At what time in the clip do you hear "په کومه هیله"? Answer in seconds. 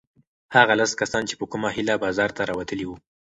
1.39-1.95